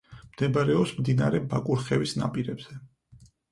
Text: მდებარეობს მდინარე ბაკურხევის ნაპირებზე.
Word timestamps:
მდებარეობს 0.29 0.93
მდინარე 1.01 1.43
ბაკურხევის 1.53 2.17
ნაპირებზე. 2.25 2.83